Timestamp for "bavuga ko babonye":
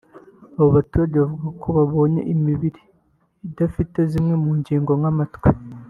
1.23-2.21